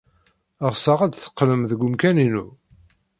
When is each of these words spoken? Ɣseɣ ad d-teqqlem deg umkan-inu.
Ɣseɣ 0.71 0.99
ad 1.01 1.11
d-teqqlem 1.13 1.61
deg 1.69 1.79
umkan-inu. 1.85 2.45